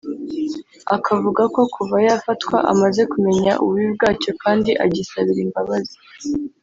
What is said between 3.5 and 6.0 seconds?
ububi bwacyo kandi agisabira imbabazi